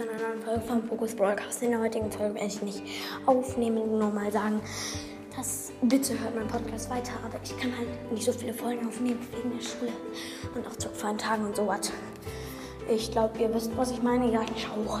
zu 0.00 0.08
einer 0.08 0.18
neuen 0.18 0.42
Folge 0.42 0.60
vom 0.62 0.82
Focus 0.84 1.14
Broadcast. 1.14 1.62
In 1.62 1.72
der 1.72 1.80
heutigen 1.80 2.10
Folge 2.10 2.34
werde 2.34 2.46
ich 2.46 2.62
nicht 2.62 2.82
aufnehmen, 3.26 3.98
nur 3.98 4.10
mal 4.10 4.32
sagen, 4.32 4.62
dass 5.36 5.72
bitte 5.82 6.18
hört 6.18 6.34
meinen 6.34 6.48
Podcast 6.48 6.88
weiter, 6.88 7.12
aber 7.24 7.38
ich 7.44 7.54
kann 7.58 7.76
halt 7.76 8.10
nicht 8.10 8.24
so 8.24 8.32
viele 8.32 8.54
Folgen 8.54 8.86
aufnehmen 8.88 9.18
wegen 9.30 9.56
der 9.56 9.62
Schule 9.62 9.92
und 10.54 10.66
auch 10.66 10.76
zu 10.76 10.88
freien 10.88 11.18
Tagen 11.18 11.44
und 11.44 11.56
sowas. 11.56 11.92
Ich 12.88 13.10
glaube, 13.10 13.38
ihr 13.40 13.52
wisst, 13.52 13.76
was 13.76 13.90
ich 13.90 14.02
meine. 14.02 14.32
Ja, 14.32 14.40
ciao. 14.56 15.00